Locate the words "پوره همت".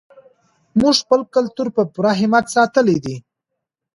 1.93-2.45